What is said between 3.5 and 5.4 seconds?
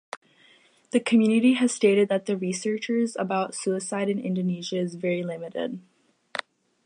suicide in Indonesia is very